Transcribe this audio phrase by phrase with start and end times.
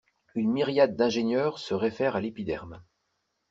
[0.33, 2.83] Une myriade d'ingénieurs se réfèrent à l'épiderme.